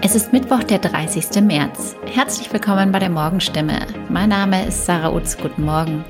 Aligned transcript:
Es 0.00 0.14
ist 0.14 0.32
Mittwoch, 0.32 0.62
der 0.64 0.78
30. 0.78 1.42
März. 1.42 1.94
Herzlich 2.06 2.50
willkommen 2.50 2.92
bei 2.92 2.98
der 2.98 3.10
Morgenstimme. 3.10 3.78
Mein 4.08 4.30
Name 4.30 4.66
ist 4.66 4.86
Sarah 4.86 5.12
Utz. 5.12 5.36
Guten 5.36 5.64
Morgen. 5.64 6.04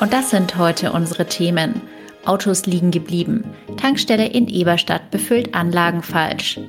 Und 0.00 0.12
das 0.12 0.30
sind 0.30 0.56
heute 0.56 0.92
unsere 0.92 1.26
Themen. 1.26 1.80
Autos 2.24 2.66
liegen 2.66 2.92
geblieben. 2.92 3.42
Tankstelle 3.76 4.28
in 4.28 4.46
Eberstadt 4.46 5.10
befüllt 5.10 5.54
Anlagen 5.54 6.02
falsch. 6.02 6.60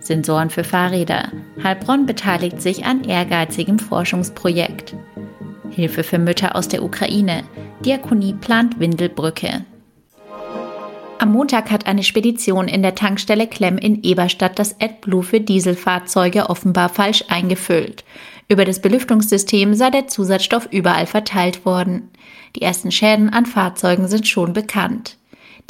Sensoren 0.00 0.50
für 0.50 0.64
Fahrräder. 0.64 1.30
Heilbronn 1.62 2.06
beteiligt 2.06 2.60
sich 2.60 2.84
an 2.84 3.04
ehrgeizigem 3.04 3.78
Forschungsprojekt. 3.78 4.96
Hilfe 5.70 6.02
für 6.02 6.18
Mütter 6.18 6.56
aus 6.56 6.66
der 6.66 6.82
Ukraine. 6.82 7.44
Diakonie 7.84 8.34
plant 8.34 8.80
Windelbrücke. 8.80 9.64
Am 11.22 11.30
Montag 11.30 11.70
hat 11.70 11.86
eine 11.86 12.02
Spedition 12.02 12.66
in 12.66 12.82
der 12.82 12.96
Tankstelle 12.96 13.46
Klemm 13.46 13.78
in 13.78 14.02
Eberstadt 14.02 14.58
das 14.58 14.80
AdBlue 14.80 15.22
für 15.22 15.40
Dieselfahrzeuge 15.40 16.50
offenbar 16.50 16.88
falsch 16.88 17.22
eingefüllt. 17.28 18.02
Über 18.48 18.64
das 18.64 18.82
Belüftungssystem 18.82 19.76
sei 19.76 19.90
der 19.90 20.08
Zusatzstoff 20.08 20.66
überall 20.72 21.06
verteilt 21.06 21.64
worden. 21.64 22.10
Die 22.56 22.62
ersten 22.62 22.90
Schäden 22.90 23.32
an 23.32 23.46
Fahrzeugen 23.46 24.08
sind 24.08 24.26
schon 24.26 24.52
bekannt. 24.52 25.16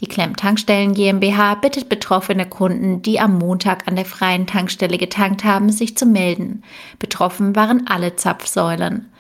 Die 0.01 0.07
Klemm 0.07 0.37
Tankstellen 0.37 0.95
GmbH 0.95 1.57
bittet 1.57 1.91
betroffene 1.91 2.49
Kunden, 2.49 3.03
die 3.03 3.21
am 3.21 3.37
Montag 3.37 3.87
an 3.87 3.97
der 3.97 4.07
freien 4.07 4.47
Tankstelle 4.47 4.97
getankt 4.97 5.45
haben, 5.45 5.71
sich 5.71 5.99
zu 5.99 6.07
melden. 6.07 6.63
Betroffen 6.99 7.55
waren 7.55 7.87
alle 7.87 8.17
Zapfsäulen. 8.17 9.12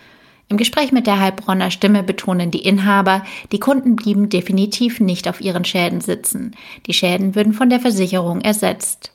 Im 0.53 0.59
Gespräch 0.59 0.93
mit 0.93 1.07
der 1.07 1.19
Heilbronner 1.19 1.71
Stimme 1.71 2.03
betonen 2.03 2.51
die 2.51 2.61
Inhaber, 2.63 3.25
die 3.53 3.59
Kunden 3.59 3.97
blieben 3.97 4.29
definitiv 4.29 5.01
nicht 5.01 5.27
auf 5.27 5.41
ihren 5.41 5.65
Schäden 5.65 6.03
sitzen. 6.03 6.55
Die 6.87 6.93
Schäden 6.93 7.35
würden 7.35 7.55
von 7.55 7.71
der 7.71 7.81
Versicherung 7.81 8.43
ersetzt. 8.43 9.13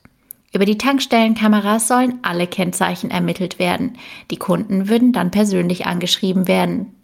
Über 0.51 0.65
die 0.65 0.79
Tankstellenkameras 0.79 1.87
sollen 1.87 2.17
alle 2.23 2.47
Kennzeichen 2.47 3.11
ermittelt 3.11 3.59
werden. 3.59 3.99
Die 4.31 4.37
Kunden 4.37 4.89
würden 4.89 5.13
dann 5.13 5.29
persönlich 5.29 5.85
angeschrieben 5.85 6.47
werden. 6.47 6.95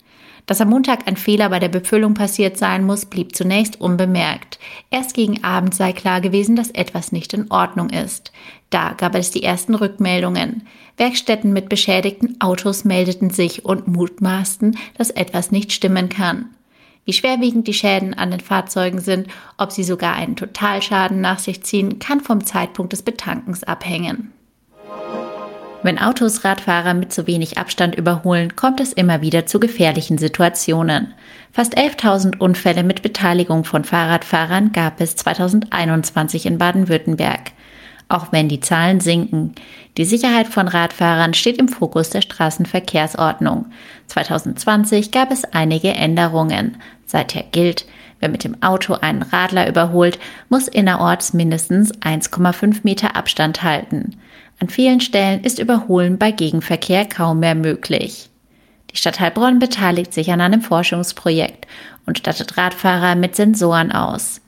Dass 0.46 0.60
am 0.60 0.70
Montag 0.70 1.08
ein 1.08 1.16
Fehler 1.16 1.50
bei 1.50 1.60
der 1.60 1.70
Befüllung 1.70 2.16
passiert 2.16 2.58
sein 2.58 2.86
muss, 2.86 3.06
blieb 3.06 3.36
zunächst 3.36 3.80
unbemerkt. 3.80 4.60
Erst 4.90 5.14
gegen 5.14 5.44
Abend 5.44 5.74
sei 5.74 5.94
klar 5.94 6.20
gewesen, 6.20 6.56
dass 6.56 6.70
etwas 6.70 7.12
nicht 7.12 7.34
in 7.34 7.50
Ordnung 7.50 7.90
ist. 7.90 8.34
Da 8.70 8.94
gab 8.94 9.16
es 9.16 9.32
die 9.32 9.44
ersten 9.44 9.76
Rückmeldungen. 9.76 10.68
Werkstätten 10.98 11.54
mit 11.54 11.70
beschädigten 11.70 12.42
Autos 12.42 12.84
meldeten 12.84 13.30
sich 13.30 13.64
und 13.66 13.88
mutmaßten, 13.88 14.78
dass 14.98 15.12
etwas 15.12 15.52
nicht 15.52 15.72
stimmen 15.72 16.10
kann. 16.10 16.50
Wie 17.06 17.14
schwerwiegend 17.14 17.68
die 17.68 17.74
Schäden 17.74 18.14
an 18.14 18.32
den 18.32 18.40
Fahrzeugen 18.40 19.00
sind, 19.00 19.28
ob 19.58 19.72
sie 19.72 19.84
sogar 19.84 20.16
einen 20.16 20.36
Totalschaden 20.36 21.20
nach 21.22 21.40
sich 21.40 21.64
ziehen, 21.64 22.00
kann 22.00 22.22
vom 22.22 22.46
Zeitpunkt 22.46 22.94
des 22.94 23.02
Betankens 23.02 23.64
abhängen. 23.64 24.32
Wenn 25.84 26.00
Autos 26.00 26.46
Radfahrer 26.46 26.94
mit 26.94 27.12
zu 27.12 27.28
wenig 27.28 27.58
Abstand 27.58 27.96
überholen, 27.96 28.56
kommt 28.56 28.80
es 28.80 28.94
immer 28.94 29.22
wieder 29.22 29.46
zu 29.46 29.60
gefährlichen 29.60 30.18
Situationen. 30.18 31.14
Fast 31.52 31.78
11.000 31.78 32.38
Unfälle 32.38 32.84
mit 32.84 33.02
Beteiligung 33.02 33.66
von 33.66 33.84
Fahrradfahrern 33.84 34.72
gab 34.72 35.02
es 35.02 35.18
2021 35.18 36.46
in 36.46 36.58
Baden-Württemberg. 36.58 37.52
Auch 38.08 38.32
wenn 38.32 38.48
die 38.48 38.62
Zahlen 38.62 39.02
sinken, 39.02 39.56
die 39.98 40.06
Sicherheit 40.06 40.48
von 40.48 40.70
Radfahrern 40.70 41.34
steht 41.34 41.58
im 41.58 41.68
Fokus 41.68 42.10
der 42.10 42.22
Straßenverkehrsordnung. 42.22 43.66
2020 44.08 45.12
gab 45.12 45.32
es 45.32 45.44
einige 45.44 45.92
Änderungen. 45.94 46.78
Seither 47.06 47.44
gilt, 47.52 47.86
wer 48.22 48.30
mit 48.30 48.46
dem 48.46 48.64
Auto 48.64 48.94
einen 48.94 49.22
Radler 49.22 49.68
überholt, 49.68 50.18
muss 50.48 50.70
innerorts 50.70 51.34
mindestens 51.34 51.94
1,5 51.96 52.80
Meter 52.84 53.18
Abstand 53.18 53.64
halten. 53.64 54.16
An 54.64 54.70
vielen 54.70 55.02
Stellen 55.02 55.44
ist 55.44 55.60
Überholen 55.60 56.18
bei 56.18 56.32
Gegenverkehr 56.32 57.04
kaum 57.04 57.42
mehr 57.42 57.54
möglich. 57.54 58.30
Die 58.92 58.96
Stadt 58.96 59.20
Heilbronn 59.20 59.60
beteiligt 59.60 60.14
sich 60.14 60.32
an 60.32 60.40
einem 60.40 60.62
Forschungsprojekt 60.62 61.68
und 62.06 62.20
stattet 62.20 62.56
Radfahrer 62.56 63.16
mit 63.16 63.36
Sensoren 63.36 63.92
aus. 63.92 64.40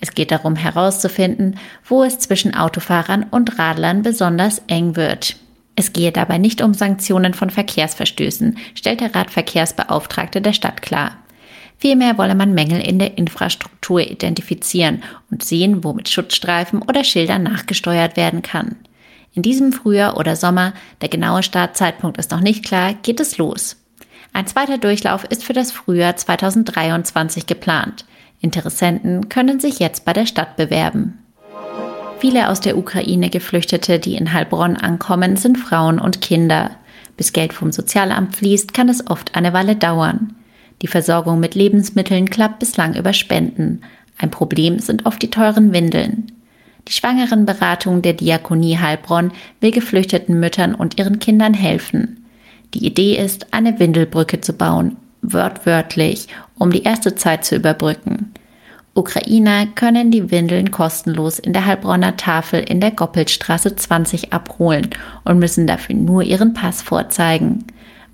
Es 0.00 0.12
geht 0.12 0.32
darum 0.32 0.56
herauszufinden, 0.56 1.56
wo 1.88 2.02
es 2.02 2.18
zwischen 2.18 2.52
Autofahrern 2.56 3.26
und 3.30 3.60
Radlern 3.60 4.02
besonders 4.02 4.60
eng 4.66 4.96
wird. 4.96 5.36
Es 5.76 5.92
gehe 5.92 6.10
dabei 6.10 6.38
nicht 6.38 6.62
um 6.62 6.74
Sanktionen 6.74 7.32
von 7.32 7.50
Verkehrsverstößen, 7.50 8.58
stellt 8.74 9.00
der 9.00 9.14
Radverkehrsbeauftragte 9.14 10.40
der 10.40 10.52
Stadt 10.52 10.82
klar. 10.82 11.16
Vielmehr 11.78 12.18
wolle 12.18 12.34
man 12.34 12.54
Mängel 12.54 12.80
in 12.80 12.98
der 12.98 13.16
Infrastruktur 13.16 14.00
identifizieren 14.00 15.04
und 15.30 15.44
sehen, 15.44 15.84
wo 15.84 15.92
mit 15.92 16.08
Schutzstreifen 16.08 16.82
oder 16.82 17.04
Schildern 17.04 17.44
nachgesteuert 17.44 18.16
werden 18.16 18.42
kann. 18.42 18.74
In 19.32 19.42
diesem 19.42 19.72
Frühjahr 19.72 20.16
oder 20.16 20.34
Sommer, 20.34 20.72
der 21.00 21.08
genaue 21.08 21.42
Startzeitpunkt 21.42 22.18
ist 22.18 22.30
noch 22.30 22.40
nicht 22.40 22.64
klar, 22.64 22.94
geht 22.94 23.20
es 23.20 23.38
los. 23.38 23.76
Ein 24.32 24.46
zweiter 24.46 24.78
Durchlauf 24.78 25.24
ist 25.24 25.44
für 25.44 25.52
das 25.52 25.72
Frühjahr 25.72 26.16
2023 26.16 27.46
geplant. 27.46 28.04
Interessenten 28.40 29.28
können 29.28 29.60
sich 29.60 29.78
jetzt 29.78 30.04
bei 30.04 30.12
der 30.12 30.26
Stadt 30.26 30.56
bewerben. 30.56 31.18
Viele 32.18 32.48
aus 32.48 32.60
der 32.60 32.76
Ukraine 32.76 33.30
Geflüchtete, 33.30 33.98
die 33.98 34.14
in 34.14 34.32
Heilbronn 34.32 34.76
ankommen, 34.76 35.36
sind 35.36 35.58
Frauen 35.58 35.98
und 35.98 36.20
Kinder. 36.20 36.72
Bis 37.16 37.32
Geld 37.32 37.52
vom 37.52 37.72
Sozialamt 37.72 38.36
fließt, 38.36 38.74
kann 38.74 38.88
es 38.88 39.06
oft 39.06 39.34
eine 39.34 39.52
Weile 39.52 39.76
dauern. 39.76 40.34
Die 40.82 40.86
Versorgung 40.86 41.40
mit 41.40 41.54
Lebensmitteln 41.54 42.28
klappt 42.30 42.58
bislang 42.58 42.94
über 42.94 43.12
Spenden. 43.12 43.82
Ein 44.18 44.30
Problem 44.30 44.78
sind 44.78 45.06
oft 45.06 45.22
die 45.22 45.30
teuren 45.30 45.72
Windeln. 45.72 46.39
Die 46.88 46.92
Schwangerenberatung 46.92 48.02
der 48.02 48.14
Diakonie 48.14 48.78
Heilbronn 48.78 49.32
will 49.60 49.70
geflüchteten 49.70 50.40
Müttern 50.40 50.74
und 50.74 50.98
ihren 50.98 51.18
Kindern 51.18 51.54
helfen. 51.54 52.26
Die 52.74 52.86
Idee 52.86 53.16
ist, 53.16 53.52
eine 53.52 53.78
Windelbrücke 53.78 54.40
zu 54.40 54.52
bauen, 54.52 54.96
wörtwörtlich, 55.22 56.28
um 56.58 56.70
die 56.70 56.82
erste 56.82 57.14
Zeit 57.14 57.44
zu 57.44 57.56
überbrücken. 57.56 58.32
Ukrainer 58.94 59.66
können 59.66 60.10
die 60.10 60.30
Windeln 60.30 60.70
kostenlos 60.70 61.38
in 61.38 61.52
der 61.52 61.64
Heilbronner 61.64 62.16
Tafel 62.16 62.60
in 62.60 62.80
der 62.80 62.90
Goppelstraße 62.90 63.76
20 63.76 64.32
abholen 64.32 64.90
und 65.24 65.38
müssen 65.38 65.66
dafür 65.66 65.94
nur 65.94 66.22
ihren 66.22 66.54
Pass 66.54 66.82
vorzeigen. 66.82 67.64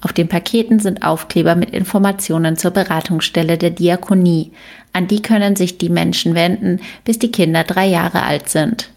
Auf 0.07 0.13
den 0.13 0.29
Paketen 0.29 0.79
sind 0.79 1.03
Aufkleber 1.03 1.57
mit 1.57 1.71
Informationen 1.71 2.57
zur 2.57 2.71
Beratungsstelle 2.71 3.59
der 3.59 3.71
Diakonie. 3.71 4.53
An 4.93 5.09
die 5.09 5.21
können 5.21 5.57
sich 5.57 5.79
die 5.79 5.89
Menschen 5.89 6.37
wenden, 6.37 6.79
bis 7.03 7.19
die 7.19 7.33
Kinder 7.33 7.65
drei 7.65 7.87
Jahre 7.87 8.23
alt 8.23 8.49
sind. 8.49 8.91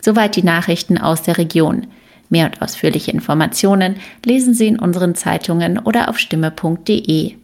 Soweit 0.00 0.36
die 0.36 0.44
Nachrichten 0.44 0.98
aus 0.98 1.22
der 1.22 1.36
Region. 1.36 1.88
Mehr 2.28 2.46
und 2.46 2.62
ausführliche 2.62 3.10
Informationen 3.10 3.96
lesen 4.24 4.54
Sie 4.54 4.68
in 4.68 4.78
unseren 4.78 5.16
Zeitungen 5.16 5.80
oder 5.80 6.08
auf 6.08 6.20
stimme.de. 6.20 7.34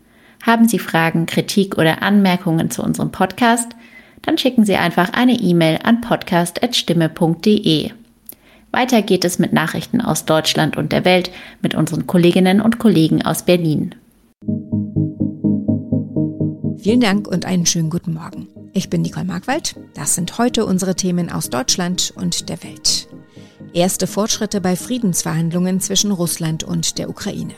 Haben 0.47 0.69
Sie 0.69 0.78
Fragen, 0.78 1.26
Kritik 1.26 1.76
oder 1.76 2.03
Anmerkungen 2.03 2.71
zu 2.71 2.84
unserem 2.84 3.10
Podcast? 3.10 3.72
Dann 4.22 4.38
schicken 4.38 4.65
Sie 4.65 4.76
einfach 4.76 5.12
eine 5.12 5.34
E-Mail 5.41 5.81
an 5.82 6.03
podcast.stimme.de. 6.03 7.91
Weiter 8.74 9.02
geht 9.02 9.24
es 9.24 9.38
mit 9.38 9.52
Nachrichten 9.52 10.00
aus 10.00 10.24
Deutschland 10.24 10.76
und 10.76 10.90
der 10.90 11.04
Welt 11.04 11.30
mit 11.62 11.76
unseren 11.76 12.08
Kolleginnen 12.08 12.60
und 12.60 12.80
Kollegen 12.80 13.24
aus 13.24 13.44
Berlin. 13.44 13.94
Vielen 16.78 17.00
Dank 17.00 17.28
und 17.28 17.46
einen 17.46 17.66
schönen 17.66 17.88
guten 17.88 18.14
Morgen. 18.14 18.48
Ich 18.72 18.90
bin 18.90 19.02
Nicole 19.02 19.26
Markwald. 19.26 19.76
Das 19.94 20.16
sind 20.16 20.38
heute 20.38 20.66
unsere 20.66 20.96
Themen 20.96 21.30
aus 21.30 21.50
Deutschland 21.50 22.12
und 22.16 22.48
der 22.48 22.64
Welt. 22.64 23.06
Erste 23.72 24.08
Fortschritte 24.08 24.60
bei 24.60 24.74
Friedensverhandlungen 24.74 25.80
zwischen 25.80 26.10
Russland 26.10 26.64
und 26.64 26.98
der 26.98 27.08
Ukraine. 27.08 27.54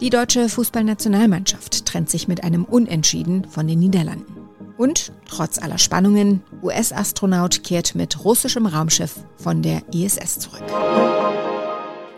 Die 0.00 0.10
deutsche 0.10 0.48
Fußballnationalmannschaft 0.48 1.84
trennt 1.84 2.10
sich 2.10 2.28
mit 2.28 2.44
einem 2.44 2.64
Unentschieden 2.64 3.44
von 3.44 3.66
den 3.66 3.80
Niederlanden. 3.80 4.37
Und 4.78 5.12
trotz 5.28 5.58
aller 5.58 5.76
Spannungen, 5.76 6.42
US-Astronaut 6.62 7.64
kehrt 7.64 7.96
mit 7.96 8.24
russischem 8.24 8.64
Raumschiff 8.64 9.16
von 9.36 9.60
der 9.60 9.82
ISS 9.92 10.38
zurück. 10.38 10.62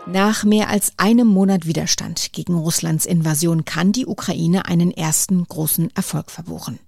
Nach 0.05 0.43
mehr 0.43 0.69
als 0.69 0.93
einem 0.97 1.27
Monat 1.27 1.65
Widerstand 1.65 2.33
gegen 2.33 2.53
Russlands 2.53 3.05
Invasion 3.05 3.65
kann 3.65 3.91
die 3.91 4.05
Ukraine 4.05 4.65
einen 4.65 4.91
ersten 4.91 5.43
großen 5.43 5.89
Erfolg 5.95 6.29
verbuchen. 6.29 6.79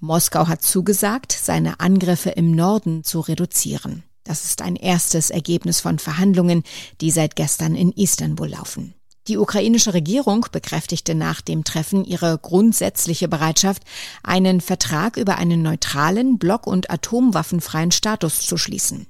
Moskau 0.00 0.48
hat 0.48 0.62
zugesagt, 0.62 1.32
seine 1.32 1.78
Angriffe 1.78 2.30
im 2.30 2.50
Norden 2.52 3.04
zu 3.04 3.20
reduzieren. 3.20 4.02
Das 4.24 4.44
ist 4.44 4.62
ein 4.62 4.76
erstes 4.76 5.30
Ergebnis 5.30 5.80
von 5.80 5.98
Verhandlungen, 5.98 6.64
die 7.00 7.10
seit 7.12 7.36
gestern 7.36 7.76
in 7.76 7.92
Istanbul 7.92 8.48
laufen. 8.48 8.94
Die 9.28 9.38
ukrainische 9.38 9.94
Regierung 9.94 10.46
bekräftigte 10.50 11.14
nach 11.14 11.40
dem 11.40 11.62
Treffen 11.62 12.04
ihre 12.04 12.38
grundsätzliche 12.38 13.28
Bereitschaft, 13.28 13.84
einen 14.24 14.60
Vertrag 14.60 15.16
über 15.16 15.36
einen 15.36 15.62
neutralen, 15.62 16.38
block- 16.38 16.66
und 16.66 16.90
atomwaffenfreien 16.90 17.92
Status 17.92 18.40
zu 18.40 18.56
schließen. 18.56 19.06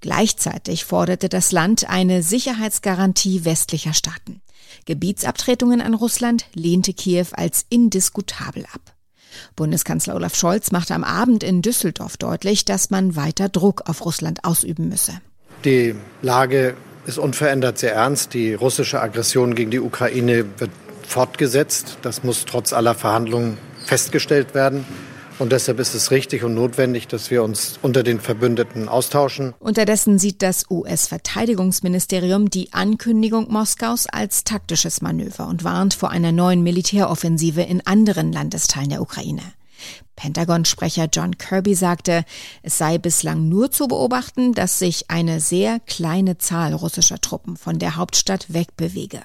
Gleichzeitig 0.00 0.84
forderte 0.84 1.28
das 1.28 1.52
Land 1.52 1.88
eine 1.88 2.22
Sicherheitsgarantie 2.22 3.44
westlicher 3.44 3.94
Staaten. 3.94 4.40
Gebietsabtretungen 4.86 5.80
an 5.80 5.94
Russland 5.94 6.46
lehnte 6.54 6.92
Kiew 6.92 7.26
als 7.32 7.64
indiskutabel 7.68 8.66
ab. 8.72 8.94
Bundeskanzler 9.56 10.14
Olaf 10.14 10.36
Scholz 10.36 10.70
machte 10.70 10.94
am 10.94 11.04
Abend 11.04 11.42
in 11.42 11.62
Düsseldorf 11.62 12.16
deutlich, 12.16 12.64
dass 12.64 12.90
man 12.90 13.16
weiter 13.16 13.48
Druck 13.48 13.88
auf 13.88 14.04
Russland 14.04 14.44
ausüben 14.44 14.88
müsse. 14.88 15.20
Die 15.64 15.94
Lage 16.22 16.76
ist 17.06 17.18
unverändert 17.18 17.78
sehr 17.78 17.94
ernst. 17.94 18.34
Die 18.34 18.54
russische 18.54 19.00
Aggression 19.00 19.54
gegen 19.54 19.70
die 19.70 19.80
Ukraine 19.80 20.44
wird 20.58 20.70
fortgesetzt. 21.06 21.98
Das 22.02 22.24
muss 22.24 22.44
trotz 22.44 22.72
aller 22.72 22.94
Verhandlungen 22.94 23.58
festgestellt 23.84 24.54
werden. 24.54 24.84
Und 25.38 25.50
deshalb 25.50 25.80
ist 25.80 25.94
es 25.94 26.12
richtig 26.12 26.44
und 26.44 26.54
notwendig, 26.54 27.08
dass 27.08 27.30
wir 27.30 27.42
uns 27.42 27.78
unter 27.82 28.04
den 28.04 28.20
Verbündeten 28.20 28.88
austauschen. 28.88 29.52
Unterdessen 29.58 30.18
sieht 30.18 30.42
das 30.42 30.70
US-Verteidigungsministerium 30.70 32.50
die 32.50 32.72
Ankündigung 32.72 33.50
Moskaus 33.50 34.06
als 34.06 34.44
taktisches 34.44 35.02
Manöver 35.02 35.48
und 35.48 35.64
warnt 35.64 35.94
vor 35.94 36.10
einer 36.10 36.30
neuen 36.30 36.62
Militäroffensive 36.62 37.62
in 37.62 37.84
anderen 37.84 38.32
Landesteilen 38.32 38.90
der 38.90 39.02
Ukraine. 39.02 39.42
Pentagon-Sprecher 40.16 41.08
John 41.12 41.38
Kirby 41.38 41.74
sagte, 41.74 42.24
es 42.62 42.78
sei 42.78 42.98
bislang 42.98 43.48
nur 43.48 43.70
zu 43.70 43.88
beobachten, 43.88 44.52
dass 44.52 44.78
sich 44.78 45.10
eine 45.10 45.40
sehr 45.40 45.80
kleine 45.80 46.38
Zahl 46.38 46.72
russischer 46.74 47.20
Truppen 47.20 47.56
von 47.56 47.78
der 47.78 47.96
Hauptstadt 47.96 48.52
wegbewege. 48.52 49.20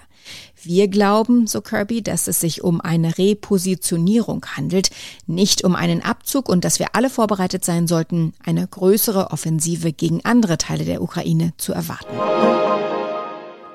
Wir 0.62 0.88
glauben, 0.90 1.48
so 1.48 1.62
Kirby, 1.62 2.02
dass 2.02 2.28
es 2.28 2.40
sich 2.40 2.64
um 2.64 2.82
eine 2.82 3.18
Repositionierung 3.18 4.46
handelt, 4.58 4.90
nicht 5.26 5.64
um 5.64 5.76
einen 5.76 6.02
Abzug 6.02 6.50
und 6.50 6.66
dass 6.66 6.80
wir 6.80 6.88
alle 6.94 7.10
vorbereitet 7.10 7.64
sein 7.64 7.88
sollten, 7.88 8.34
eine 8.44 8.68
größere 8.68 9.32
Offensive 9.32 9.94
gegen 9.94 10.24
andere 10.26 10.58
Teile 10.58 10.86
der 10.86 11.02
Ukraine 11.02 11.54
zu 11.58 11.74
erwarten. 11.74 12.89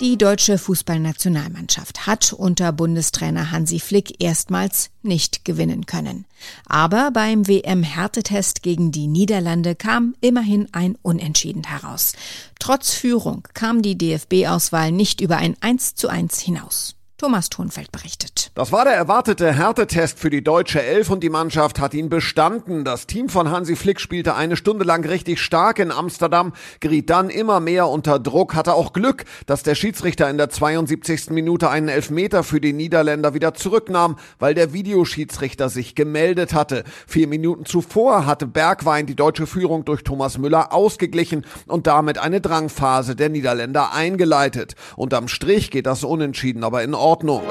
Die 0.05 0.19
deutsche 0.19 0.59
Fußballnationalmannschaft 0.59 2.07
hat 2.07 2.35
unter 2.35 2.73
Bundestrainer 2.73 3.51
Hansi 3.51 3.81
Flick 3.81 4.23
erstmals 4.23 4.91
nicht 5.01 5.47
gewinnen 5.47 5.87
können. 5.87 6.27
Aber 6.67 7.11
beim 7.11 7.49
WM-Härtetest 7.49 8.63
gegen 8.63 8.93
die 8.93 9.07
Niederlande 9.07 9.75
kam 9.75 10.15
immerhin 10.21 10.69
ein 10.73 10.99
Unentschieden 11.01 11.65
heraus. 11.65 12.13
Trotz 12.59 12.93
Führung 12.93 13.49
kam 13.55 13.81
die 13.81 13.97
DFB-Auswahl 13.97 14.93
nicht 14.93 15.23
über 15.23 15.39
ein 15.39 15.57
1 15.63 15.95
zu 15.95 16.09
1 16.09 16.39
hinaus. 16.39 16.97
Thomas 17.17 17.49
Thunfeld 17.49 17.93
berichtet. 17.93 18.51
Das 18.57 18.73
war 18.73 18.85
der 18.85 18.95
erwartete 18.95 19.53
Härtetest 19.53 20.19
für 20.19 20.31
die 20.31 20.43
deutsche 20.43 20.83
Elf 20.83 21.11
und 21.11 21.23
die 21.23 21.31
Mannschaft 21.31 21.79
hat 21.79 21.95
ihn 21.95 22.09
bestanden. 22.09 22.85
Das 22.85 23.07
Team 23.07 23.29
von 23.29 23.53
Hansi 23.53 23.77
Flick 23.77 24.01
spielte 24.01 24.35
eine 24.35 24.57
Stunde 24.57 24.85
lang 24.85 25.07
richtig 25.07 25.41
stark 25.41 25.79
in 25.79 25.93
Amsterdam, 25.93 26.53
geriet 26.81 27.11
dann 27.11 27.31
immer 27.31 27.61
mehr 27.61 27.87
unter 27.87 28.19
Druck, 28.19 28.57
hatte 28.57 28.75
auch 28.75 28.93
Glück, 28.93 29.27
dass 29.47 29.63
der 29.63 29.77
Schiedsrichter 29.77 30.29
in 30.29 30.39
der 30.39 30.51
72. 30.51 31.31
Minute 31.31 31.71
einen 31.71 31.87
Elfmeter 31.87 32.43
für 32.43 32.61
die 32.61 32.73
Niederländer 32.73 33.33
wieder 33.33 33.55
zurücknahm, 33.55 34.17
weil 34.41 34.55
der 34.55 34.73
Videoschiedsrichter 34.73 35.69
sich 35.69 35.95
gemeldet 35.95 36.53
hatte. 36.53 36.83
Vier 37.07 37.29
Minuten 37.29 37.65
zuvor 37.65 38.27
hatte 38.27 38.49
Bergwein 38.49 39.07
die 39.07 39.15
deutsche 39.15 39.47
Führung 39.47 39.85
durch 39.85 40.03
Thomas 40.03 40.37
Müller 40.37 40.73
ausgeglichen 40.73 41.47
und 41.69 41.87
damit 41.87 42.19
eine 42.19 42.41
Drangphase 42.41 43.15
der 43.15 43.29
Niederländer 43.29 43.93
eingeleitet. 43.93 44.75
Unterm 44.97 45.29
Strich 45.29 45.71
geht 45.71 45.87
das 45.87 46.03
Unentschieden 46.03 46.65
aber 46.65 46.83
in 46.83 46.93
Ordnung. 46.93 47.04
Ordnung. 47.05 47.43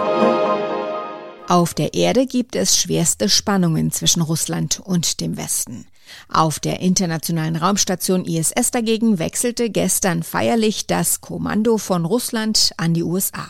Auf 1.48 1.76
der 1.76 1.94
Erde 1.94 2.26
gibt 2.26 2.56
es 2.56 2.76
schwerste 2.76 3.30
Spannungen 3.30 3.92
zwischen 3.92 4.24
Russland 4.24 4.80
und 4.84 5.22
dem 5.22 5.38
Westen. 5.38 5.86
Auf 6.28 6.60
der 6.60 6.80
internationalen 6.80 7.56
Raumstation 7.56 8.26
ISS 8.26 8.72
dagegen 8.72 9.20
wechselte 9.20 9.70
gestern 9.70 10.24
feierlich 10.24 10.88
das 10.88 11.22
Kommando 11.22 11.78
von 11.78 12.06
Russland 12.06 12.72
an 12.78 12.96
die 12.96 13.04
USA. 13.04 13.46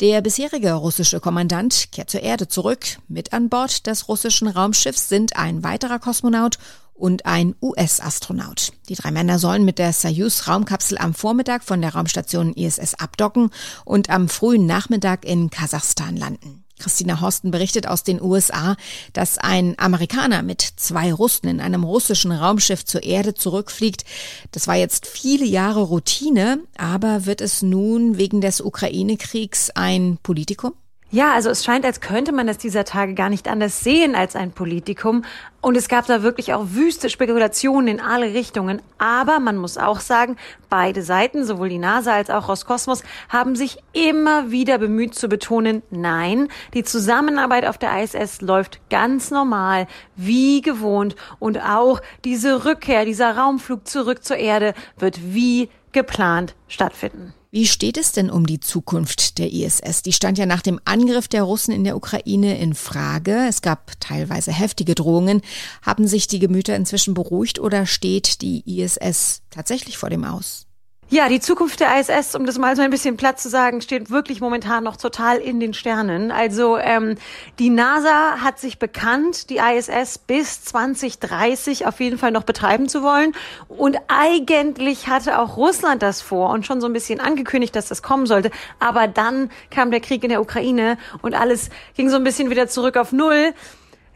Der 0.00 0.22
bisherige 0.22 0.72
russische 0.72 1.20
Kommandant 1.20 1.92
kehrt 1.92 2.08
zur 2.08 2.22
Erde 2.22 2.48
zurück. 2.48 2.86
Mit 3.08 3.34
an 3.34 3.50
Bord 3.50 3.86
des 3.86 4.08
russischen 4.08 4.48
Raumschiffs 4.48 5.10
sind 5.10 5.36
ein 5.36 5.62
weiterer 5.62 5.98
Kosmonaut 5.98 6.58
und 6.94 7.26
ein 7.26 7.54
US-Astronaut. 7.60 8.72
Die 8.88 8.94
drei 8.94 9.10
Männer 9.10 9.38
sollen 9.38 9.64
mit 9.64 9.78
der 9.78 9.92
Soyuz-Raumkapsel 9.92 10.98
am 10.98 11.14
Vormittag 11.14 11.64
von 11.64 11.80
der 11.80 11.94
Raumstation 11.94 12.54
ISS 12.54 12.94
abdocken 12.94 13.50
und 13.84 14.10
am 14.10 14.28
frühen 14.28 14.66
Nachmittag 14.66 15.24
in 15.24 15.50
Kasachstan 15.50 16.16
landen. 16.16 16.64
Christina 16.78 17.20
Horsten 17.20 17.50
berichtet 17.50 17.86
aus 17.86 18.02
den 18.02 18.20
USA, 18.20 18.76
dass 19.12 19.38
ein 19.38 19.74
Amerikaner 19.78 20.42
mit 20.42 20.60
zwei 20.76 21.12
Russen 21.12 21.48
in 21.48 21.60
einem 21.60 21.84
russischen 21.84 22.32
Raumschiff 22.32 22.84
zur 22.84 23.04
Erde 23.04 23.34
zurückfliegt. 23.34 24.04
Das 24.50 24.66
war 24.66 24.74
jetzt 24.74 25.06
viele 25.06 25.44
Jahre 25.44 25.82
Routine, 25.82 26.60
aber 26.76 27.26
wird 27.26 27.40
es 27.40 27.62
nun 27.62 28.18
wegen 28.18 28.40
des 28.40 28.60
Ukraine-Kriegs 28.60 29.70
ein 29.70 30.18
Politikum? 30.22 30.74
Ja, 31.14 31.32
also 31.32 31.48
es 31.48 31.62
scheint, 31.62 31.84
als 31.84 32.00
könnte 32.00 32.32
man 32.32 32.48
es 32.48 32.58
dieser 32.58 32.84
Tage 32.84 33.14
gar 33.14 33.28
nicht 33.28 33.46
anders 33.46 33.84
sehen 33.84 34.16
als 34.16 34.34
ein 34.34 34.50
Politikum. 34.50 35.22
Und 35.60 35.76
es 35.76 35.86
gab 35.86 36.06
da 36.06 36.24
wirklich 36.24 36.54
auch 36.54 36.64
wüste 36.70 37.08
Spekulationen 37.08 37.86
in 37.86 38.00
alle 38.00 38.34
Richtungen. 38.34 38.82
Aber 38.98 39.38
man 39.38 39.56
muss 39.56 39.78
auch 39.78 40.00
sagen, 40.00 40.36
beide 40.68 41.02
Seiten, 41.04 41.44
sowohl 41.44 41.68
die 41.68 41.78
NASA 41.78 42.14
als 42.14 42.30
auch 42.30 42.48
Roskosmos, 42.48 43.04
haben 43.28 43.54
sich 43.54 43.78
immer 43.92 44.50
wieder 44.50 44.78
bemüht 44.78 45.14
zu 45.14 45.28
betonen, 45.28 45.84
nein, 45.88 46.48
die 46.74 46.82
Zusammenarbeit 46.82 47.64
auf 47.64 47.78
der 47.78 48.02
ISS 48.02 48.40
läuft 48.40 48.80
ganz 48.90 49.30
normal, 49.30 49.86
wie 50.16 50.62
gewohnt. 50.62 51.14
Und 51.38 51.60
auch 51.64 52.00
diese 52.24 52.64
Rückkehr, 52.64 53.04
dieser 53.04 53.36
Raumflug 53.36 53.86
zurück 53.86 54.24
zur 54.24 54.38
Erde 54.38 54.74
wird 54.98 55.20
wie 55.32 55.68
geplant 55.92 56.56
stattfinden. 56.66 57.34
Wie 57.54 57.68
steht 57.68 57.98
es 57.98 58.10
denn 58.10 58.30
um 58.30 58.46
die 58.46 58.58
Zukunft 58.58 59.38
der 59.38 59.52
ISS? 59.52 60.02
Die 60.02 60.12
stand 60.12 60.38
ja 60.38 60.44
nach 60.44 60.60
dem 60.60 60.80
Angriff 60.84 61.28
der 61.28 61.44
Russen 61.44 61.72
in 61.72 61.84
der 61.84 61.94
Ukraine 61.94 62.58
in 62.58 62.74
Frage. 62.74 63.46
Es 63.48 63.62
gab 63.62 63.92
teilweise 64.00 64.50
heftige 64.50 64.96
Drohungen. 64.96 65.40
Haben 65.80 66.08
sich 66.08 66.26
die 66.26 66.40
Gemüter 66.40 66.74
inzwischen 66.74 67.14
beruhigt 67.14 67.60
oder 67.60 67.86
steht 67.86 68.42
die 68.42 68.64
ISS 68.80 69.42
tatsächlich 69.50 69.98
vor 69.98 70.10
dem 70.10 70.24
Aus? 70.24 70.66
Ja, 71.14 71.28
die 71.28 71.38
Zukunft 71.38 71.78
der 71.78 71.96
ISS, 72.00 72.34
um 72.34 72.44
das 72.44 72.58
mal 72.58 72.74
so 72.74 72.82
ein 72.82 72.90
bisschen 72.90 73.16
platt 73.16 73.38
zu 73.38 73.48
sagen, 73.48 73.80
steht 73.80 74.10
wirklich 74.10 74.40
momentan 74.40 74.82
noch 74.82 74.96
total 74.96 75.36
in 75.36 75.60
den 75.60 75.72
Sternen. 75.72 76.32
Also 76.32 76.76
ähm, 76.76 77.14
die 77.60 77.70
NASA 77.70 78.38
hat 78.40 78.58
sich 78.58 78.80
bekannt, 78.80 79.48
die 79.48 79.58
ISS 79.58 80.18
bis 80.18 80.64
2030 80.64 81.86
auf 81.86 82.00
jeden 82.00 82.18
Fall 82.18 82.32
noch 82.32 82.42
betreiben 82.42 82.88
zu 82.88 83.04
wollen. 83.04 83.32
Und 83.68 83.96
eigentlich 84.08 85.06
hatte 85.06 85.38
auch 85.38 85.56
Russland 85.56 86.02
das 86.02 86.20
vor 86.20 86.50
und 86.50 86.66
schon 86.66 86.80
so 86.80 86.88
ein 86.88 86.92
bisschen 86.92 87.20
angekündigt, 87.20 87.76
dass 87.76 87.86
das 87.86 88.02
kommen 88.02 88.26
sollte. 88.26 88.50
Aber 88.80 89.06
dann 89.06 89.52
kam 89.70 89.92
der 89.92 90.00
Krieg 90.00 90.24
in 90.24 90.30
der 90.30 90.40
Ukraine 90.40 90.98
und 91.22 91.34
alles 91.34 91.70
ging 91.96 92.10
so 92.10 92.16
ein 92.16 92.24
bisschen 92.24 92.50
wieder 92.50 92.66
zurück 92.66 92.96
auf 92.96 93.12
Null. 93.12 93.54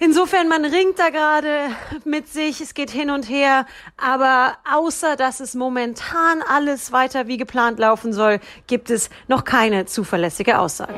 Insofern, 0.00 0.48
man 0.48 0.64
ringt 0.64 0.98
da 0.98 1.10
gerade 1.10 1.70
mit 2.04 2.28
sich, 2.28 2.60
es 2.60 2.74
geht 2.74 2.90
hin 2.90 3.10
und 3.10 3.28
her, 3.28 3.66
aber 3.96 4.56
außer 4.72 5.16
dass 5.16 5.40
es 5.40 5.54
momentan 5.54 6.40
alles 6.48 6.92
weiter 6.92 7.26
wie 7.26 7.36
geplant 7.36 7.80
laufen 7.80 8.12
soll, 8.12 8.38
gibt 8.68 8.90
es 8.90 9.10
noch 9.26 9.44
keine 9.44 9.86
zuverlässige 9.86 10.60
Aussage. 10.60 10.94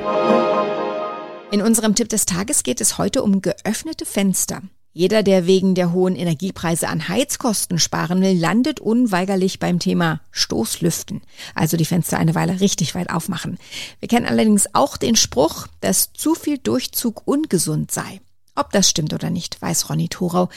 In 1.50 1.62
unserem 1.62 1.94
Tipp 1.94 2.10
des 2.10 2.26
Tages 2.26 2.62
geht 2.62 2.80
es 2.82 2.98
heute 2.98 3.22
um 3.22 3.40
geöffnete 3.40 4.04
Fenster. 4.04 4.60
Jeder, 4.92 5.22
der 5.22 5.46
wegen 5.46 5.74
der 5.74 5.92
hohen 5.92 6.14
Energiepreise 6.14 6.88
an 6.88 7.08
Heizkosten 7.08 7.78
sparen 7.78 8.20
will, 8.20 8.38
landet 8.38 8.80
unweigerlich 8.80 9.60
beim 9.60 9.78
Thema 9.78 10.20
Stoßlüften. 10.30 11.22
Also 11.54 11.76
die 11.76 11.84
Fenster 11.84 12.18
eine 12.18 12.34
Weile 12.34 12.60
richtig 12.60 12.94
weit 12.94 13.08
aufmachen. 13.08 13.58
Wir 14.00 14.08
kennen 14.08 14.26
allerdings 14.26 14.74
auch 14.74 14.96
den 14.96 15.16
Spruch, 15.16 15.68
dass 15.80 16.12
zu 16.12 16.34
viel 16.34 16.58
Durchzug 16.58 17.22
ungesund 17.24 17.92
sei. 17.92 18.20
Ob 18.60 18.72
das 18.72 18.90
stimmt 18.90 19.14
oder 19.14 19.30
nicht, 19.30 19.62
weiß 19.62 19.88
Ronny 19.88 20.10
Thorau. 20.10 20.50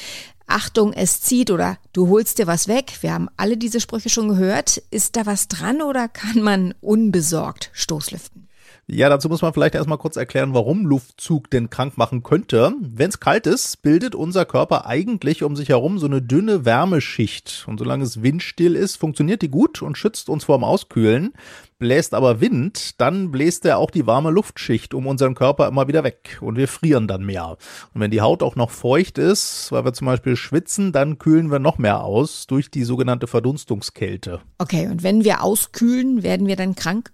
Achtung, 0.45 0.91
es 0.91 1.22
zieht 1.22 1.50
oder 1.50 1.77
du 1.93 2.10
holst 2.10 2.38
dir 2.38 2.48
was 2.48 2.67
weg. 2.67 2.98
Wir 3.00 3.13
haben 3.13 3.29
alle 3.38 3.55
diese 3.55 3.79
Sprüche 3.79 4.10
schon 4.10 4.27
gehört. 4.27 4.75
Ist 4.91 5.15
da 5.15 5.25
was 5.25 5.48
dran 5.48 5.81
oder 5.81 6.10
kann 6.10 6.41
man 6.41 6.74
unbesorgt 6.81 7.69
Stoßlüften? 7.72 8.50
Ja, 8.86 9.08
dazu 9.08 9.30
muss 9.30 9.42
man 9.42 9.54
vielleicht 9.54 9.75
erstmal 9.75 9.98
kurz 9.98 10.18
erklären, 10.18 10.54
warum 10.54 10.86
Luftzug 10.86 11.50
denn 11.50 11.70
krank 11.70 11.98
machen 11.98 12.22
könnte. 12.22 12.74
Wenn 12.82 13.10
es 13.10 13.22
kalt 13.22 13.48
ist, 13.48 13.82
bildet 13.82 14.13
unser 14.13 14.44
Körper 14.44 14.86
eigentlich 14.86 15.44
um 15.44 15.56
sich 15.56 15.70
herum 15.70 16.00
so 16.00 16.06
eine 16.06 16.22
dünne 16.22 16.66
Wärmeschicht. 16.66 17.63
Und 17.66 17.78
solange 17.78 18.04
es 18.04 18.22
windstill 18.22 18.75
ist, 18.75 18.98
funktioniert 18.98 19.42
die 19.42 19.50
gut 19.50 19.82
und 19.82 19.98
schützt 19.98 20.28
uns 20.28 20.44
vor 20.44 20.58
dem 20.58 20.66
Auskühlen. 20.66 21.32
Bläst 21.80 22.13
aber 22.13 22.42
Wind, 22.42 23.00
dann 23.00 23.32
bläst 23.32 23.66
er 23.66 23.78
auch 23.78 23.90
die 23.90 24.06
warme 24.06 24.32
Luftschicht 24.32 24.94
um 24.94 25.08
unseren 25.08 25.34
Körper 25.34 25.70
immer 25.70 25.88
wieder 25.88 26.04
weg 26.04 26.38
und 26.42 26.58
wir 26.58 26.68
frieren 26.68 27.08
dann 27.08 27.25
mehr. 27.25 27.58
Und 27.94 28.02
wenn 28.02 28.12
die 28.12 28.22
Haut 28.22 28.44
auch 28.44 28.58
noch 28.58 28.70
feucht 28.70 29.18
ist, 29.18 29.72
weil 29.72 29.86
wir 29.86 29.94
zum 29.94 30.08
Beispiel 30.08 30.36
schwitzen, 30.36 30.92
dann 30.92 31.20
kühlen 31.20 31.52
wir 31.52 31.60
noch 31.60 31.78
mehr 31.78 32.04
aus 32.04 32.48
durch 32.48 32.70
die 32.70 32.84
sogenannte 32.84 33.28
Verdunstungskälte. 33.28 34.42
Okay, 34.58 34.88
und 34.88 35.04
wenn 35.04 35.24
wir 35.24 35.42
auskühlen, 35.42 36.22
werden 36.22 36.48
wir 36.48 36.58
dann 36.58 36.75
krank? 36.75 37.12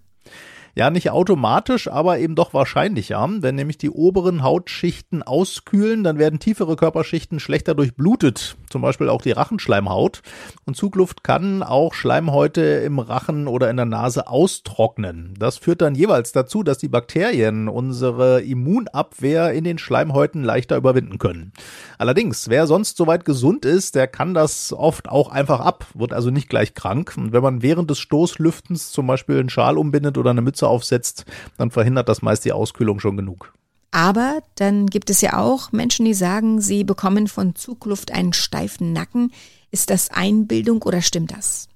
Ja, 0.76 0.90
nicht 0.90 1.10
automatisch, 1.10 1.88
aber 1.88 2.18
eben 2.18 2.36
doch 2.36 2.54
wahrscheinlicher. 2.54 3.28
Wenn 3.40 3.56
nämlich 3.56 3.76
die 3.76 3.90
oberen 3.90 4.42
Hautschichten 4.42 5.22
auskühlen, 5.22 6.04
dann 6.04 6.18
werden 6.18 6.38
tiefere 6.38 6.76
Körperschichten 6.76 7.40
schlechter 7.40 7.74
durchblutet, 7.74 8.56
zum 8.68 8.80
Beispiel 8.80 9.08
auch 9.08 9.20
die 9.20 9.32
Rachenschleimhaut. 9.32 10.22
Und 10.66 10.76
Zugluft 10.76 11.24
kann 11.24 11.62
auch 11.64 11.92
Schleimhäute 11.92 12.62
im 12.62 13.00
Rachen 13.00 13.48
oder 13.48 13.68
in 13.68 13.76
der 13.76 13.86
Nase 13.86 14.28
austrocknen. 14.28 15.34
Das 15.38 15.58
führt 15.58 15.82
dann 15.82 15.96
jeweils 15.96 16.30
dazu, 16.32 16.62
dass 16.62 16.78
die 16.78 16.88
Bakterien 16.88 17.68
unsere 17.68 18.40
Immunabwehr 18.42 19.52
in 19.52 19.64
den 19.64 19.78
Schleimhäuten 19.78 20.44
leichter 20.44 20.76
überwinden 20.76 21.18
können. 21.18 21.52
Allerdings, 21.98 22.48
wer 22.48 22.66
sonst 22.66 22.96
soweit 22.96 23.24
gesund 23.24 23.64
ist, 23.64 23.96
der 23.96 24.06
kann 24.06 24.34
das 24.34 24.72
oft 24.72 25.08
auch 25.08 25.30
einfach 25.30 25.60
ab, 25.60 25.86
wird 25.94 26.12
also 26.12 26.30
nicht 26.30 26.48
gleich 26.48 26.74
krank. 26.74 27.14
Und 27.16 27.32
wenn 27.32 27.42
man 27.42 27.62
während 27.62 27.90
des 27.90 27.98
Stoßlüftens 27.98 28.92
zum 28.92 29.06
Beispiel 29.08 29.40
einen 29.40 29.50
Schal 29.50 29.76
umbindet 29.76 30.16
oder 30.16 30.30
eine 30.30 30.42
Mütze 30.42 30.59
aufsetzt, 30.66 31.24
dann 31.58 31.70
verhindert 31.70 32.08
das 32.08 32.22
meist 32.22 32.44
die 32.44 32.52
Auskühlung 32.52 33.00
schon 33.00 33.16
genug. 33.16 33.52
Aber 33.90 34.40
dann 34.54 34.86
gibt 34.86 35.10
es 35.10 35.20
ja 35.20 35.38
auch 35.38 35.72
Menschen, 35.72 36.04
die 36.04 36.14
sagen, 36.14 36.60
sie 36.60 36.84
bekommen 36.84 37.26
von 37.26 37.54
Zugluft 37.54 38.12
einen 38.12 38.32
steifen 38.32 38.92
Nacken. 38.92 39.32
Ist 39.70 39.90
das 39.90 40.10
Einbildung 40.10 40.82
oder 40.82 41.02
stimmt 41.02 41.32
das? 41.32 41.68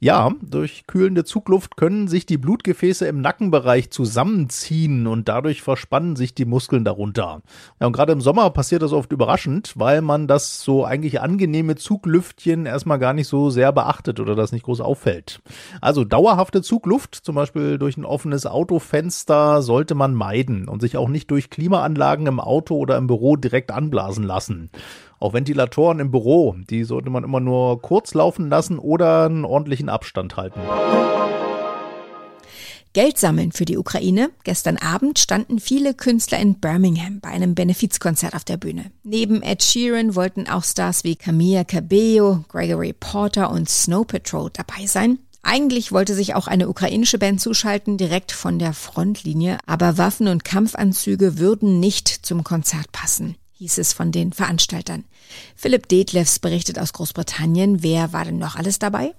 Ja, 0.00 0.32
durch 0.42 0.86
kühlende 0.86 1.24
Zugluft 1.24 1.76
können 1.76 2.08
sich 2.08 2.26
die 2.26 2.38
Blutgefäße 2.38 3.06
im 3.06 3.20
Nackenbereich 3.20 3.90
zusammenziehen 3.90 5.06
und 5.06 5.28
dadurch 5.28 5.62
verspannen 5.62 6.16
sich 6.16 6.34
die 6.34 6.44
Muskeln 6.44 6.84
darunter. 6.84 7.42
Ja, 7.80 7.86
und 7.86 7.92
gerade 7.92 8.12
im 8.12 8.20
Sommer 8.20 8.50
passiert 8.50 8.82
das 8.82 8.92
oft 8.92 9.12
überraschend, 9.12 9.74
weil 9.76 10.02
man 10.02 10.26
das 10.26 10.62
so 10.62 10.84
eigentlich 10.84 11.20
angenehme 11.20 11.76
Zuglüftchen 11.76 12.66
erstmal 12.66 12.98
gar 12.98 13.12
nicht 13.12 13.28
so 13.28 13.50
sehr 13.50 13.72
beachtet 13.72 14.20
oder 14.20 14.34
das 14.34 14.52
nicht 14.52 14.64
groß 14.64 14.80
auffällt. 14.80 15.40
Also 15.80 16.04
dauerhafte 16.04 16.62
Zugluft, 16.62 17.14
zum 17.14 17.34
Beispiel 17.34 17.78
durch 17.78 17.96
ein 17.96 18.04
offenes 18.04 18.46
Autofenster, 18.46 19.62
sollte 19.62 19.94
man 19.94 20.14
meiden 20.14 20.68
und 20.68 20.80
sich 20.80 20.96
auch 20.96 21.08
nicht 21.08 21.30
durch 21.30 21.50
Klimaanlagen 21.50 22.26
im 22.26 22.40
Auto 22.40 22.76
oder 22.76 22.96
im 22.96 23.06
Büro 23.06 23.36
direkt 23.36 23.70
anblasen 23.70 24.24
lassen. 24.24 24.70
Auch 25.20 25.32
Ventilatoren 25.32 25.98
im 25.98 26.10
Büro, 26.12 26.54
die 26.70 26.84
sollte 26.84 27.10
man 27.10 27.24
immer 27.24 27.40
nur 27.40 27.82
kurz 27.82 28.14
laufen 28.14 28.48
lassen 28.48 28.78
oder 28.78 29.24
einen 29.24 29.44
ordentlichen 29.44 29.88
Abstand 29.88 30.36
halten. 30.36 30.60
Geld 32.92 33.18
sammeln 33.18 33.52
für 33.52 33.64
die 33.64 33.76
Ukraine. 33.76 34.30
Gestern 34.44 34.76
Abend 34.76 35.18
standen 35.18 35.58
viele 35.60 35.94
Künstler 35.94 36.38
in 36.38 36.54
Birmingham 36.54 37.20
bei 37.20 37.28
einem 37.28 37.54
Benefizkonzert 37.54 38.34
auf 38.34 38.44
der 38.44 38.56
Bühne. 38.56 38.90
Neben 39.02 39.42
Ed 39.42 39.62
Sheeran 39.62 40.14
wollten 40.14 40.48
auch 40.48 40.64
Stars 40.64 41.04
wie 41.04 41.16
Camilla 41.16 41.64
Cabello, 41.64 42.44
Gregory 42.48 42.94
Porter 42.98 43.50
und 43.50 43.68
Snow 43.68 44.06
Patrol 44.06 44.50
dabei 44.52 44.86
sein. 44.86 45.18
Eigentlich 45.42 45.92
wollte 45.92 46.14
sich 46.14 46.34
auch 46.34 46.46
eine 46.46 46.68
ukrainische 46.68 47.18
Band 47.18 47.40
zuschalten, 47.40 47.98
direkt 47.98 48.32
von 48.32 48.58
der 48.58 48.72
Frontlinie, 48.72 49.58
aber 49.66 49.98
Waffen 49.98 50.28
und 50.28 50.44
Kampfanzüge 50.44 51.38
würden 51.38 51.80
nicht 51.80 52.08
zum 52.08 52.42
Konzert 52.42 52.90
passen 52.92 53.36
hieß 53.58 53.78
es 53.78 53.92
von 53.92 54.12
den 54.12 54.32
Veranstaltern. 54.32 55.04
Philipp 55.56 55.88
Detlefs 55.88 56.38
berichtet 56.38 56.78
aus 56.78 56.92
Großbritannien. 56.92 57.82
Wer 57.82 58.12
war 58.12 58.24
denn 58.24 58.38
noch 58.38 58.56
alles 58.56 58.78
dabei? 58.78 59.14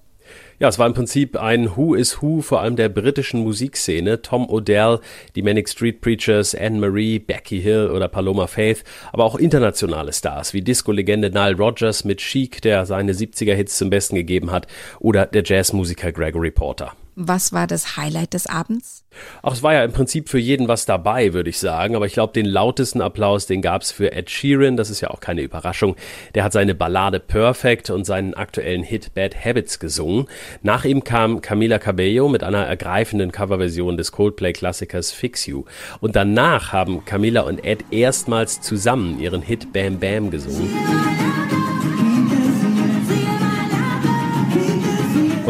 Ja, 0.59 0.67
es 0.67 0.77
war 0.77 0.87
im 0.87 0.93
Prinzip 0.93 1.37
ein 1.37 1.75
Who 1.75 1.95
is 1.95 2.21
Who 2.21 2.41
vor 2.41 2.61
allem 2.61 2.75
der 2.75 2.89
britischen 2.89 3.41
Musikszene. 3.41 4.21
Tom 4.21 4.49
Odell, 4.49 4.99
die 5.35 5.41
Manic 5.41 5.69
Street 5.69 6.01
Preachers, 6.01 6.53
Anne 6.53 6.79
Marie, 6.79 7.19
Becky 7.19 7.61
Hill 7.61 7.89
oder 7.93 8.07
Paloma 8.07 8.47
Faith, 8.47 8.83
aber 9.11 9.23
auch 9.23 9.35
internationale 9.35 10.13
Stars 10.13 10.53
wie 10.53 10.61
Disco-Legende 10.61 11.31
Nile 11.31 11.57
Rodgers 11.57 12.03
mit 12.05 12.19
Chic, 12.19 12.61
der 12.61 12.85
seine 12.85 13.13
70er-Hits 13.13 13.77
zum 13.77 13.89
Besten 13.89 14.15
gegeben 14.15 14.51
hat, 14.51 14.67
oder 14.99 15.25
der 15.25 15.43
Jazzmusiker 15.43 16.11
Gregory 16.11 16.51
Porter. 16.51 16.93
Was 17.21 17.51
war 17.51 17.67
das 17.67 17.97
Highlight 17.97 18.33
des 18.33 18.47
Abends? 18.47 19.03
Ach, 19.43 19.51
es 19.51 19.61
war 19.61 19.73
ja 19.73 19.83
im 19.83 19.91
Prinzip 19.91 20.29
für 20.29 20.39
jeden 20.39 20.69
was 20.69 20.85
dabei, 20.85 21.33
würde 21.33 21.49
ich 21.49 21.59
sagen. 21.59 21.97
Aber 21.97 22.05
ich 22.05 22.13
glaube, 22.13 22.31
den 22.31 22.45
lautesten 22.45 23.01
Applaus, 23.01 23.45
den 23.45 23.61
gab 23.61 23.81
es 23.81 23.91
für 23.91 24.13
Ed 24.13 24.29
Sheeran. 24.29 24.77
Das 24.77 24.89
ist 24.89 25.01
ja 25.01 25.09
auch 25.09 25.19
keine 25.19 25.41
Überraschung. 25.41 25.97
Der 26.33 26.45
hat 26.45 26.53
seine 26.53 26.75
Ballade 26.75 27.19
Perfect 27.19 27.89
und 27.89 28.05
seinen 28.05 28.35
aktuellen 28.35 28.83
Hit 28.83 29.13
Bad 29.15 29.35
Habits 29.43 29.79
gesungen. 29.79 30.27
Nach 30.61 30.85
ihm 30.85 31.03
kam 31.03 31.41
Camila 31.41 31.77
Cabello 31.77 32.29
mit 32.29 32.41
einer 32.41 32.65
ergreifenden 32.65 33.33
Coverversion 33.33 33.97
des 33.97 34.13
Coldplay-Klassikers 34.13 35.11
Fix 35.11 35.45
You. 35.45 35.65
Und 35.99 36.15
danach 36.15 36.71
haben 36.71 37.03
Camila 37.03 37.41
und 37.41 37.65
Ed 37.65 37.83
erstmals 37.91 38.61
zusammen 38.61 39.19
ihren 39.19 39.41
Hit 39.41 39.73
Bam 39.73 39.99
Bam 39.99 40.31
gesungen. 40.31 40.69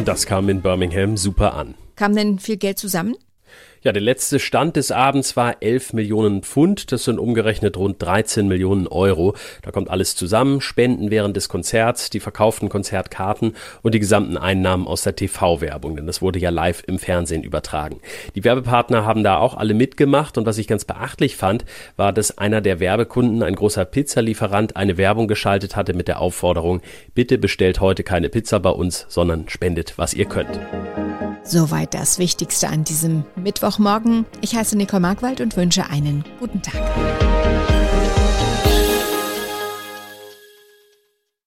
Das 0.10 0.26
kam 0.26 0.50
in 0.50 0.64
Birmingham 0.64 1.18
super 1.18 1.54
an. 1.54 1.76
Kam 1.96 2.16
denn 2.16 2.40
viel 2.40 2.58
Geld 2.58 2.80
zusammen? 2.80 3.16
Ja, 3.82 3.94
der 3.94 4.02
letzte 4.02 4.40
Stand 4.40 4.76
des 4.76 4.92
Abends 4.92 5.38
war 5.38 5.62
11 5.62 5.94
Millionen 5.94 6.44
Pfund. 6.44 6.92
Das 6.92 7.06
sind 7.06 7.18
umgerechnet 7.18 7.78
rund 7.78 8.02
13 8.02 8.46
Millionen 8.46 8.88
Euro. 8.88 9.36
Da 9.62 9.72
kommt 9.72 9.90
alles 9.90 10.18
zusammen. 10.18 10.60
Spenden 10.60 11.12
während 11.12 11.38
des 11.38 11.48
Konzerts, 11.48 12.10
die 12.10 12.20
verkauften 12.20 12.68
Konzertkarten 12.68 13.56
und 13.82 13.96
die 13.96 14.02
gesamten 14.02 14.36
Einnahmen 14.36 14.86
aus 14.86 15.04
der 15.04 15.16
TV-Werbung. 15.16 15.96
Denn 15.96 16.08
das 16.08 16.22
wurde 16.22 16.40
ja 16.40 16.50
live 16.50 16.84
im 16.88 17.00
Fernsehen 17.00 17.42
übertragen. 17.42 18.02
Die 18.36 18.44
Werbepartner 18.44 19.06
haben 19.06 19.24
da 19.24 19.38
auch 19.38 19.56
alle 19.56 19.74
mitgemacht. 19.74 20.38
Und 20.38 20.46
was 20.46 20.58
ich 20.58 20.68
ganz 20.68 20.84
beachtlich 20.84 21.38
fand, 21.38 21.64
war, 21.96 22.12
dass 22.12 22.38
einer 22.38 22.60
der 22.60 22.82
Werbekunden, 22.82 23.44
ein 23.44 23.56
großer 23.56 23.86
Pizzalieferant, 23.86 24.76
eine 24.76 24.98
Werbung 24.98 25.30
geschaltet 25.30 25.78
hatte 25.78 25.94
mit 25.94 26.10
der 26.10 26.20
Aufforderung, 26.20 26.82
bitte 27.14 27.38
bestellt 27.38 27.80
heute 27.80 28.04
keine 28.04 28.28
Pizza 28.28 28.60
bei 28.60 28.72
uns, 28.72 29.06
sondern 29.08 29.48
spendet, 29.48 29.98
was 29.98 30.14
ihr 30.14 30.26
könnt. 30.26 30.60
Soweit 31.44 31.96
das 31.96 32.20
Wichtigste 32.20 32.68
an 32.68 32.84
diesem 32.84 33.24
Mittwochmorgen. 33.70 34.26
Ich 34.42 34.56
heiße 34.56 34.76
Nicole 34.76 35.00
Markwald 35.00 35.42
und 35.42 35.56
wünsche 35.56 35.88
einen 35.92 36.24
guten 36.40 36.60
Tag. 36.62 36.82